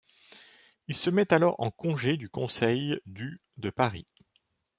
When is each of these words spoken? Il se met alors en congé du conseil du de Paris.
Il 0.87 0.95
se 0.97 1.11
met 1.11 1.31
alors 1.31 1.59
en 1.59 1.69
congé 1.69 2.17
du 2.17 2.27
conseil 2.27 2.99
du 3.05 3.39
de 3.57 3.69
Paris. 3.69 4.07